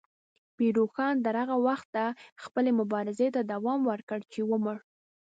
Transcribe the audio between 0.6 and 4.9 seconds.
روښان تر هغه وخته خپلې مبارزې ته دوام ورکړ چې ومړ.